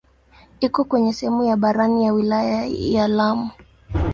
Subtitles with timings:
[0.59, 3.49] Iko kwenye sehemu ya barani ya wilaya ya Lamu.